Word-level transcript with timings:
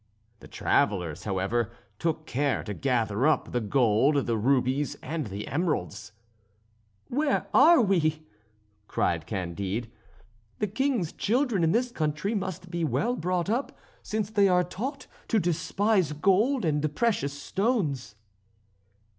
The 0.39 0.47
travellers, 0.47 1.25
however, 1.25 1.69
took 1.99 2.25
care 2.25 2.63
to 2.63 2.73
gather 2.73 3.27
up 3.27 3.51
the 3.51 3.61
gold, 3.61 4.25
the 4.25 4.35
rubies, 4.35 4.95
and 5.03 5.27
the 5.27 5.47
emeralds. 5.47 6.11
"Where 7.09 7.45
are 7.53 7.79
we?" 7.83 8.25
cried 8.87 9.27
Candide. 9.27 9.91
"The 10.57 10.65
king's 10.65 11.13
children 11.13 11.63
in 11.63 11.71
this 11.71 11.91
country 11.91 12.33
must 12.33 12.71
be 12.71 12.83
well 12.83 13.15
brought 13.15 13.47
up, 13.47 13.77
since 14.01 14.31
they 14.31 14.47
are 14.49 14.63
taught 14.63 15.05
to 15.27 15.37
despise 15.39 16.13
gold 16.13 16.65
and 16.65 16.95
precious 16.95 17.33
stones." 17.39 18.15